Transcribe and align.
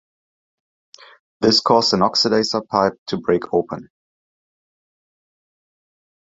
This 1.41 1.59
caused 1.59 1.93
an 1.93 1.99
oxidizer 1.99 2.67
pipe 2.67 2.95
to 3.05 3.17
break 3.17 3.53
open. 3.53 3.91